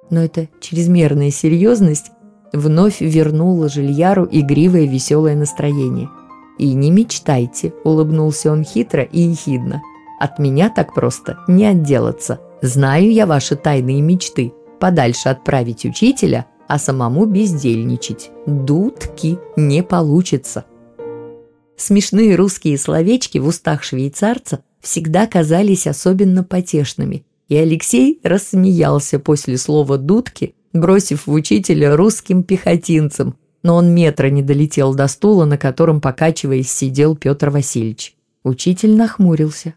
Но 0.09 0.21
эта 0.21 0.47
чрезмерная 0.61 1.31
серьезность 1.31 2.11
вновь 2.53 3.01
вернула 3.01 3.69
Жильяру 3.69 4.27
игривое 4.29 4.85
веселое 4.85 5.35
настроение. 5.35 6.09
«И 6.57 6.73
не 6.73 6.91
мечтайте»,— 6.91 7.73
улыбнулся 7.83 8.51
он 8.51 8.63
хитро 8.63 9.03
и 9.03 9.21
ехидно. 9.21 9.81
«От 10.19 10.37
меня 10.37 10.69
так 10.69 10.93
просто 10.93 11.39
не 11.47 11.65
отделаться. 11.65 12.39
Знаю 12.61 13.11
я 13.11 13.25
ваши 13.25 13.55
тайные 13.55 14.01
мечты. 14.01 14.53
Подальше 14.79 15.29
отправить 15.29 15.85
учителя, 15.85 16.45
а 16.67 16.77
самому 16.77 17.25
бездельничать. 17.25 18.31
Дудки 18.45 19.39
не 19.55 19.81
получится». 19.81 20.65
Смешные 21.77 22.35
русские 22.35 22.77
словечки 22.77 23.39
в 23.39 23.47
устах 23.47 23.81
швейцарца 23.81 24.63
всегда 24.81 25.25
казались 25.25 25.87
особенно 25.87 26.43
потешными, 26.43 27.25
и 27.47 27.55
Алексей 27.55 28.19
рассмеялся 28.23 29.17
после 29.17 29.57
слова 29.57 29.97
«дудки», 29.97 30.53
бросив 30.73 31.27
в 31.27 31.31
учителя 31.31 31.95
русским 31.95 32.43
пехотинцем, 32.43 33.35
но 33.63 33.75
он 33.75 33.93
метра 33.93 34.29
не 34.29 34.41
долетел 34.41 34.93
до 34.93 35.07
стула, 35.07 35.45
на 35.45 35.57
котором, 35.57 36.01
покачиваясь, 36.01 36.71
сидел 36.71 37.15
Петр 37.15 37.49
Васильевич. 37.49 38.15
Учитель 38.43 38.95
нахмурился. 38.95 39.75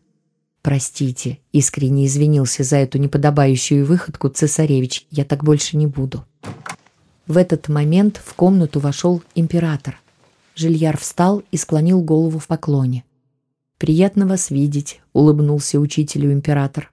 «Простите»,— 0.62 1.40
искренне 1.52 2.06
извинился 2.06 2.64
за 2.64 2.76
эту 2.76 2.96
неподобающую 2.96 3.84
выходку 3.84 4.30
цесаревич, 4.30 5.06
«я 5.10 5.26
так 5.26 5.44
больше 5.44 5.76
не 5.76 5.86
буду». 5.86 6.24
В 7.26 7.36
этот 7.36 7.68
момент 7.68 8.18
в 8.24 8.32
комнату 8.32 8.80
вошел 8.80 9.22
император. 9.34 10.00
Жильяр 10.54 10.96
встал 10.96 11.42
и 11.50 11.58
склонил 11.58 12.00
голову 12.00 12.38
в 12.38 12.46
поклоне. 12.46 13.04
«Приятно 13.76 14.26
вас 14.26 14.50
видеть»,— 14.50 15.02
улыбнулся 15.12 15.78
учителю 15.78 16.32
император. 16.32 16.90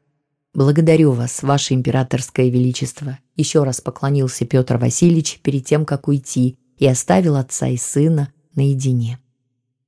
«Благодарю 0.54 1.14
вас, 1.14 1.44
ваше 1.44 1.74
императорское 1.74 2.50
величество»,— 2.50 3.20
еще 3.38 3.64
раз 3.64 3.80
поклонился 3.80 4.46
Петр 4.46 4.78
Васильевич 4.78 5.40
перед 5.42 5.66
тем, 5.66 5.86
как 5.86 6.10
уйти, 6.10 6.58
и 6.78 6.86
оставил 6.88 7.38
отца 7.38 7.68
и 7.68 7.78
сына 7.78 8.34
наедине. 8.54 9.20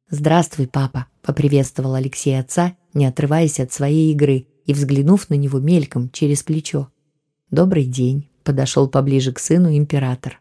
«Здравствуй, 0.09 0.67
папа»,— 0.67 1.07
поприветствовал 1.21 1.95
Алексей 1.95 2.39
отца, 2.39 2.77
не 2.93 3.05
отрываясь 3.05 3.59
от 3.59 3.73
своей 3.73 4.13
игры 4.13 4.47
и 4.65 4.73
взглянув 4.73 5.29
на 5.29 5.33
него 5.33 5.59
мельком 5.59 6.09
через 6.11 6.43
плечо. 6.43 6.87
«Добрый 7.51 7.83
день»,— 7.83 8.29
подошел 8.43 8.87
поближе 8.87 9.33
к 9.33 9.39
сыну 9.39 9.75
император. 9.75 10.39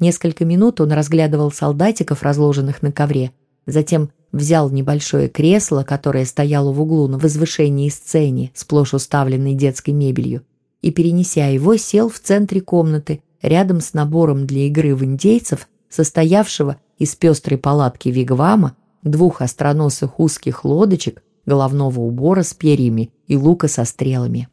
Несколько 0.00 0.44
минут 0.44 0.80
он 0.80 0.90
разглядывал 0.90 1.52
солдатиков, 1.52 2.24
разложенных 2.24 2.82
на 2.82 2.90
ковре, 2.90 3.30
затем 3.66 4.10
взял 4.32 4.70
небольшое 4.70 5.28
кресло, 5.28 5.84
которое 5.84 6.24
стояло 6.24 6.72
в 6.72 6.80
углу 6.80 7.06
на 7.06 7.18
возвышении 7.18 7.88
сцене, 7.88 8.50
сплошь 8.54 8.94
уставленной 8.94 9.54
детской 9.54 9.90
мебелью, 9.90 10.42
и, 10.80 10.90
перенеся 10.90 11.46
его, 11.46 11.76
сел 11.76 12.08
в 12.08 12.18
центре 12.18 12.60
комнаты, 12.60 13.22
рядом 13.40 13.80
с 13.80 13.94
набором 13.94 14.46
для 14.46 14.66
игры 14.66 14.96
в 14.96 15.04
индейцев, 15.04 15.68
состоявшего 15.88 16.78
из 16.98 17.14
пестрой 17.14 17.58
палатки 17.58 18.08
вигвама, 18.08 18.76
двух 19.02 19.42
остроносых 19.42 20.18
узких 20.18 20.64
лодочек, 20.64 21.22
головного 21.44 22.00
убора 22.00 22.42
с 22.42 22.54
перьями 22.54 23.10
и 23.26 23.36
лука 23.36 23.68
со 23.68 23.84
стрелами. 23.84 24.48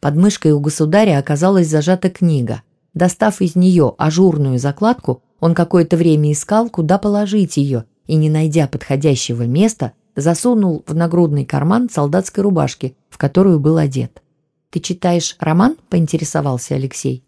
Под 0.00 0.16
мышкой 0.16 0.52
у 0.52 0.60
государя 0.60 1.18
оказалась 1.18 1.68
зажата 1.68 2.10
книга– 2.10 2.62
Достав 2.94 3.40
из 3.40 3.56
нее 3.56 3.94
ажурную 3.98 4.58
закладку, 4.58 5.22
он 5.40 5.54
какое-то 5.54 5.96
время 5.96 6.32
искал, 6.32 6.70
куда 6.70 6.96
положить 6.96 7.56
ее, 7.56 7.84
и, 8.06 8.16
не 8.16 8.30
найдя 8.30 8.66
подходящего 8.66 9.42
места, 9.44 9.92
засунул 10.16 10.84
в 10.86 10.94
нагрудный 10.94 11.44
карман 11.44 11.88
солдатской 11.90 12.42
рубашки, 12.42 12.96
в 13.08 13.18
которую 13.18 13.60
был 13.60 13.76
одет. 13.78 14.22
«Ты 14.70 14.80
читаешь 14.80 15.36
роман?»– 15.38 15.76
поинтересовался 15.88 16.74
Алексей. 16.74 17.24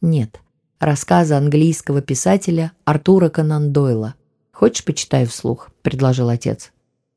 «Нет. 0.00 0.40
Рассказы 0.80 1.34
английского 1.34 2.02
писателя 2.02 2.72
Артура 2.84 3.28
Конан 3.28 3.72
Дойла. 3.72 4.14
Хочешь, 4.52 4.84
почитаю 4.84 5.26
вслух?»– 5.26 5.70
предложил 5.82 6.28
отец. 6.28 6.72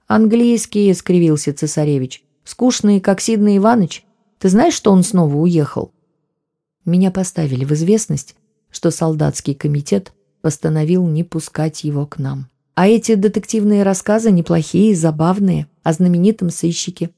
«Английские»,– 0.07 0.93
скривился 0.95 1.53
цесаревич. 1.53 2.23
«Скучные, 2.43 3.01
как 3.01 3.19
Сидный 3.19 3.57
Иваныч. 3.57 4.05
Ты 4.39 4.49
знаешь, 4.49 4.73
что 4.73 4.91
он 4.91 5.03
снова 5.03 5.35
уехал?» 5.35 5.91
меня 6.87 7.11
поставили 7.11 7.65
в 7.65 7.73
известность, 7.73 8.35
что 8.71 8.91
солдатский 8.91 9.53
комитет 9.53 10.13
постановил 10.41 11.05
не 11.07 11.23
пускать 11.23 11.83
его 11.83 12.05
к 12.07 12.17
нам. 12.17 12.47
А 12.77 12.87
эти 12.87 13.15
детективные 13.15 13.81
рассказы 13.81 14.29
неплохие, 14.29 14.95
забавные, 14.95 15.65
о 15.81 15.93
знаменитом 15.93 16.51
сыщике. 16.51 17.09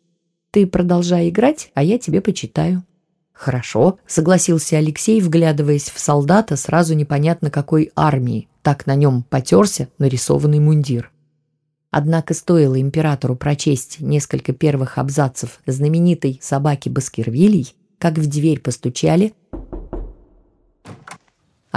Ты 0.51 0.65
продолжай 0.65 1.27
играть, 1.27 1.71
а 1.73 1.83
я 1.83 1.99
тебе 1.99 2.21
почитаю». 2.21 2.85
«Хорошо»,— 3.33 3.99
согласился 4.07 4.77
Алексей, 4.77 5.19
вглядываясь 5.19 5.89
в 5.89 5.99
солдата 5.99 6.55
сразу 6.55 6.93
непонятно 6.93 7.51
какой 7.51 7.91
армии. 7.93 8.47
Так 8.61 8.85
на 8.85 8.95
нем 8.95 9.25
потерся 9.29 9.89
нарисованный 9.97 10.59
мундир. 10.59 11.11
Однако 11.91 12.33
стоило 12.33 12.79
императору 12.79 13.35
прочесть 13.35 13.99
несколько 13.99 14.53
первых 14.53 14.97
абзацев 14.97 15.59
знаменитой 15.65 16.39
собаки 16.41 16.87
Баскервилей, 16.87 17.75
как 17.97 18.17
в 18.17 18.29
дверь 18.29 18.61
постучали, 18.61 19.33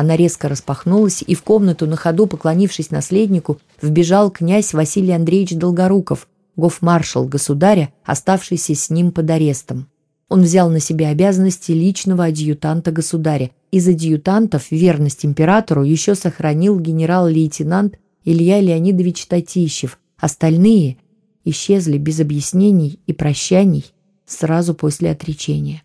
она 0.02 0.16
резко 0.16 0.48
распахнулась, 0.48 1.22
и 1.24 1.34
в 1.36 1.42
комнату 1.42 1.86
на 1.86 1.96
ходу, 1.96 2.26
поклонившись 2.26 2.90
наследнику, 2.90 3.60
вбежал 3.80 4.30
князь 4.30 4.74
Василий 4.74 5.12
Андреевич 5.12 5.54
Долгоруков, 5.54 6.28
гофмаршал 6.56 7.24
государя, 7.26 7.92
оставшийся 8.04 8.74
с 8.74 8.90
ним 8.90 9.12
под 9.12 9.30
арестом. 9.30 9.88
Он 10.28 10.42
взял 10.42 10.70
на 10.70 10.80
себя 10.80 11.10
обязанности 11.10 11.70
личного 11.70 12.24
адъютанта 12.24 12.90
государя. 12.90 13.50
Из 13.70 13.86
адъютантов 13.86 14.70
верность 14.72 15.24
императору 15.24 15.84
еще 15.84 16.16
сохранил 16.16 16.80
генерал-лейтенант 16.80 17.98
Илья 18.24 18.60
Леонидович 18.60 19.26
Татищев. 19.26 19.98
Остальные 20.18 20.96
исчезли 21.44 21.96
без 21.96 22.18
объяснений 22.18 22.98
и 23.06 23.12
прощаний 23.12 23.84
сразу 24.26 24.74
после 24.74 25.12
отречения. 25.12 25.82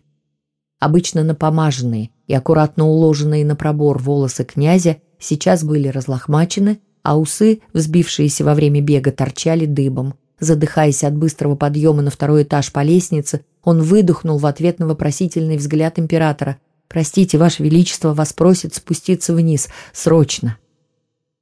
Обычно 0.78 1.24
напомаженные 1.24 2.10
и 2.26 2.34
аккуратно 2.34 2.86
уложенные 2.86 3.44
на 3.44 3.56
пробор 3.56 3.98
волосы 3.98 4.44
князя 4.44 4.98
сейчас 5.18 5.64
были 5.64 5.88
разлохмачены, 5.88 6.80
а 7.02 7.18
усы, 7.18 7.60
взбившиеся 7.72 8.44
во 8.44 8.54
время 8.54 8.80
бега, 8.80 9.10
торчали 9.10 9.66
дыбом. 9.66 10.14
Задыхаясь 10.38 11.02
от 11.02 11.16
быстрого 11.16 11.56
подъема 11.56 12.02
на 12.02 12.10
второй 12.10 12.44
этаж 12.44 12.70
по 12.70 12.82
лестнице, 12.82 13.44
он 13.64 13.82
выдохнул 13.82 14.38
в 14.38 14.46
ответ 14.46 14.78
на 14.78 14.86
вопросительный 14.86 15.56
взгляд 15.56 15.98
императора. 15.98 16.58
«Простите, 16.86 17.38
Ваше 17.38 17.62
Величество 17.62 18.14
вас 18.14 18.32
просит 18.32 18.74
спуститься 18.74 19.34
вниз. 19.34 19.68
Срочно!» 19.92 20.58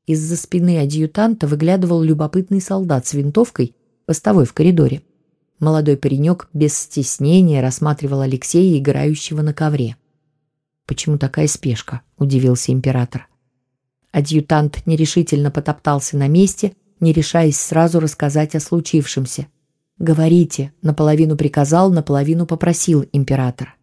Из-за 0.07 0.37
спины 0.37 0.81
адъютанта 0.81 1.47
выглядывал 1.47 2.01
любопытный 2.01 2.61
солдат 2.61 3.07
с 3.07 3.13
винтовкой, 3.13 3.75
постовой 4.07 4.47
в 4.47 4.55
коридоре. 4.55 5.03
Молодой 5.59 5.97
паренек 5.97 6.49
без 6.53 6.77
стеснения 6.77 7.63
рассматривал 7.63 8.21
Алексея, 8.21 8.79
играющего 8.79 9.41
на 9.41 9.55
ковре. 9.55 9.97
«Почему 10.85 11.17
такая 11.17 11.47
спешка?»– 11.47 12.03
удивился 12.19 12.73
император. 12.73 13.27
Адъютант 14.13 14.87
нерешительно 14.87 15.51
потоптался 15.51 16.17
на 16.17 16.29
месте, 16.29 16.75
не 17.01 17.13
решаясь 17.13 17.59
сразу 17.59 18.01
рассказать 18.01 18.55
о 18.55 18.61
случившемся. 18.61 19.47
«Говорите»,– 19.99 20.73
наполовину 20.83 21.37
приказал, 21.37 21.91
наполовину 21.91 22.47
попросил 22.47 23.07
император. 23.13 23.77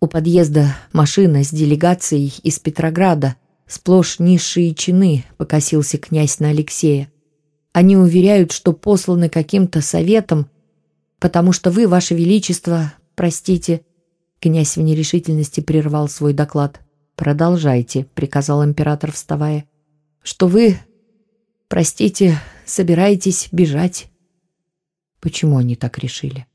У 0.00 0.06
подъезда 0.06 0.74
машина 0.92 1.44
с 1.44 1.50
делегацией 1.50 2.34
из 2.42 2.58
Петрограда, 2.58 3.36
сплошь 3.66 4.18
низшие 4.18 4.74
чины, 4.74 5.24
покосился 5.36 5.98
князь 5.98 6.40
на 6.40 6.48
Алексея. 6.48 7.12
Они 7.72 7.96
уверяют, 7.96 8.50
что 8.50 8.72
посланы 8.72 9.28
каким-то 9.28 9.80
советом 9.82 10.48
потому 11.22 11.52
что 11.52 11.70
вы, 11.70 11.86
ваше 11.86 12.14
величество, 12.16 12.92
простите...» 13.14 13.82
Князь 14.40 14.76
в 14.76 14.80
нерешительности 14.80 15.60
прервал 15.60 16.08
свой 16.08 16.32
доклад. 16.32 16.80
«Продолжайте»,— 17.14 18.06
приказал 18.14 18.64
император, 18.64 19.12
вставая. 19.12 19.64
«Что 20.24 20.48
вы, 20.48 20.78
простите, 21.68 22.40
собираетесь 22.66 23.48
бежать?» 23.52 24.08
«Почему 25.20 25.58
они 25.58 25.76
так 25.76 25.98
решили?» 25.98 26.48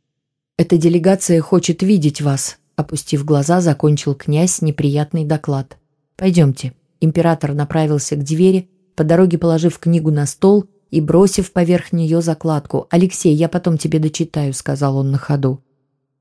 «Эта 0.58 0.78
делегация 0.78 1.40
хочет 1.40 1.82
видеть 1.82 2.20
вас»,— 2.20 2.58
опустив 2.76 3.24
глаза, 3.24 3.62
закончил 3.62 4.16
князь 4.16 4.62
неприятный 4.62 5.24
доклад. 5.24 5.78
«Пойдемте». 6.18 6.74
Император 7.00 7.54
направился 7.54 8.18
к 8.18 8.24
двери, 8.24 8.70
по 8.96 9.06
дороге 9.06 9.38
положив 9.38 9.80
книгу 9.80 10.12
на 10.12 10.26
стол, 10.26 10.66
и, 10.90 11.02
бросив 11.02 11.52
поверх 11.52 11.92
нее 11.92 12.22
закладку, 12.22 12.88
«Алексей, 12.90 13.34
я 13.34 13.50
потом 13.50 13.78
тебе 13.78 14.00
дочитаю»,— 14.00 14.54
сказал 14.56 14.98
он 14.98 15.12
на 15.12 15.18
ходу. 15.18 15.64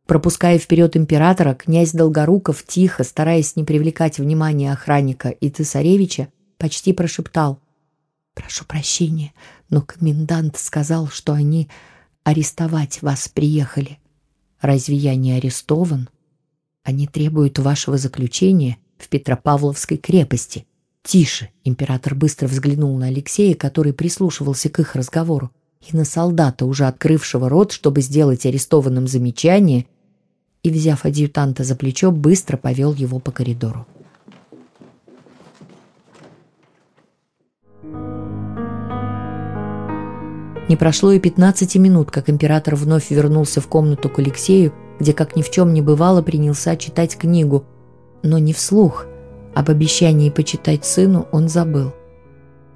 Пропуская 0.07 0.59
вперед 0.59 0.97
императора, 0.97 1.55
князь 1.55 1.93
Долгоруков 1.93 2.65
тихо, 2.65 3.03
стараясь 3.03 3.57
не 3.57 3.65
привлекать 3.65 4.19
внимания 4.19 4.73
охранника 4.73 5.31
и 5.31 5.51
цесаревича, 5.51 6.29
почти 6.59 6.93
прошептал. 6.93 7.61
«Прошу 8.35 8.65
прощения, 8.65 9.33
но 9.69 9.83
комендант 9.83 10.59
сказал, 10.59 11.09
что 11.09 11.33
они 11.33 11.69
арестовать 12.23 13.03
вас 13.03 13.29
приехали. 13.29 13.99
Разве 14.61 14.97
я 14.97 15.17
не 15.17 15.33
арестован? 15.33 16.09
Они 16.85 17.07
требуют 17.09 17.59
вашего 17.59 17.99
заключения 17.99 18.79
в 18.99 19.09
Петропавловской 19.09 19.97
крепости». 19.97 20.67
«Тише!»— 21.07 21.51
император 21.65 22.17
быстро 22.17 22.49
взглянул 22.49 22.99
на 22.99 23.07
Алексея, 23.07 23.55
который 23.55 23.93
прислушивался 23.93 24.69
к 24.69 24.81
их 24.81 24.97
разговору, 24.97 25.53
и 25.81 25.97
на 25.97 26.05
солдата, 26.05 26.67
уже 26.67 26.85
открывшего 26.85 27.49
рот, 27.49 27.71
чтобы 27.71 28.01
сделать 28.01 28.45
арестованным 28.45 29.07
замечание, 29.07 29.87
и, 30.65 30.71
взяв 30.71 31.05
адъютанта 31.05 31.63
за 31.63 31.77
плечо, 31.77 32.11
быстро 32.11 32.57
повел 32.57 32.93
его 32.93 33.21
по 33.21 33.31
коридору. 33.31 33.87
Не 40.69 40.75
прошло 40.77 41.13
и 41.13 41.21
15 41.21 41.77
минут, 41.77 42.11
как 42.11 42.29
император 42.29 42.75
вновь 42.75 43.11
вернулся 43.11 43.61
в 43.61 43.69
комнату 43.69 44.09
к 44.09 44.19
Алексею, 44.19 44.75
где, 44.99 45.13
как 45.13 45.37
ни 45.37 45.43
в 45.43 45.51
чем 45.53 45.73
не 45.73 45.83
бывало, 45.83 46.21
принялся 46.21 46.75
читать 46.77 47.17
книгу, 47.17 47.65
но 48.25 48.39
не 48.39 48.53
вслух. 48.53 49.07
Об 49.57 49.71
обещании 49.71 50.29
почитать 50.29 50.85
сыну 50.85 51.29
он 51.33 51.49
забыл. 51.49 51.95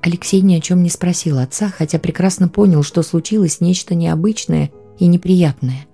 Алексей 0.00 0.40
ни 0.40 0.54
о 0.54 0.62
чем 0.62 0.82
не 0.82 0.88
спросил 0.88 1.38
отца, 1.38 1.68
хотя 1.68 1.98
прекрасно 1.98 2.48
понял, 2.48 2.82
что 2.82 3.02
случилось 3.02 3.60
нечто 3.60 3.94
необычное 3.94 4.70
и 4.98 5.06
неприятное. 5.06 5.86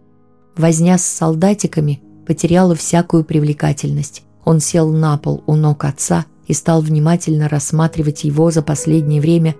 Возня 0.56 0.96
с 0.96 1.04
солдатиками 1.04 2.00
потеряла 2.24 2.76
всякую 2.76 3.24
привлекательность. 3.24 4.22
Он 4.44 4.60
сел 4.60 4.92
на 4.92 5.18
пол 5.18 5.42
у 5.48 5.56
ног 5.56 5.84
отца 5.84 6.24
и 6.46 6.52
стал 6.52 6.82
внимательно 6.82 7.48
рассматривать 7.48 8.22
его 8.22 8.52
за 8.52 8.62
последнее 8.62 9.20
время 9.20 9.56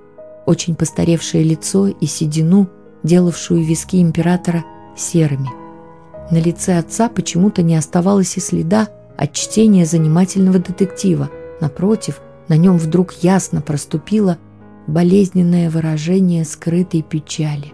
очень 0.46 0.76
постаревшее 0.76 1.42
лицо 1.42 1.88
и 1.88 2.06
седину, 2.06 2.68
делавшую 3.02 3.64
виски 3.64 4.00
императора 4.00 4.64
серыми. 4.96 5.50
На 6.30 6.36
лице 6.36 6.78
отца 6.78 7.08
почему-то 7.08 7.62
не 7.62 7.74
оставалось 7.74 8.36
и 8.36 8.40
следа 8.40 8.90
от 9.16 9.32
чтения 9.32 9.84
занимательного 9.84 10.58
детектива. 10.58 11.30
Напротив, 11.60 12.20
на 12.48 12.56
нем 12.56 12.78
вдруг 12.78 13.12
ясно 13.22 13.60
проступило 13.60 14.38
болезненное 14.86 15.70
выражение 15.70 16.44
скрытой 16.44 17.02
печали. 17.02 17.72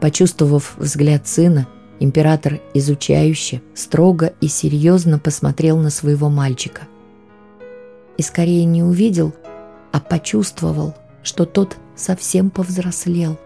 Почувствовав 0.00 0.74
взгляд 0.78 1.26
сына, 1.26 1.66
Император 2.00 2.60
изучающе, 2.74 3.60
строго 3.74 4.32
и 4.40 4.46
серьезно 4.46 5.18
посмотрел 5.18 5.78
на 5.78 5.90
своего 5.90 6.28
мальчика. 6.28 6.82
И 8.16 8.22
скорее 8.22 8.64
не 8.64 8.82
увидел, 8.82 9.34
а 9.90 10.00
почувствовал, 10.00 10.94
что 11.22 11.44
тот 11.44 11.76
совсем 11.96 12.50
повзрослел. 12.50 13.36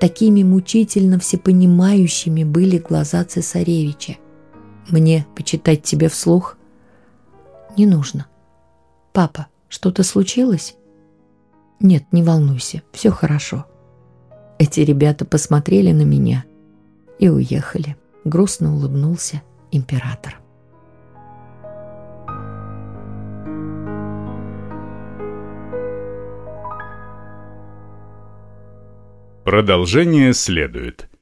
Такими 0.00 0.42
мучительно 0.42 1.18
всепонимающими 1.18 2.44
были 2.44 2.78
глаза 2.78 3.24
цесаревича. 3.24 4.16
«Мне 4.88 5.26
почитать 5.36 5.82
тебе 5.82 6.08
вслух?» 6.08 6.56
«Не 7.76 7.86
нужно». 7.86 8.26
«Папа, 9.12 9.48
что-то 9.68 10.02
случилось?» 10.02 10.76
«Нет, 11.80 12.04
не 12.12 12.22
волнуйся, 12.22 12.82
все 12.92 13.10
хорошо». 13.10 13.66
Эти 14.58 14.80
ребята 14.80 15.24
посмотрели 15.24 15.92
на 15.92 16.02
меня 16.02 16.44
и 17.18 17.28
уехали. 17.28 17.96
Грустно 18.24 18.74
улыбнулся 18.74 19.42
император. 19.70 20.40
Продолжение 29.44 30.34
следует. 30.34 31.08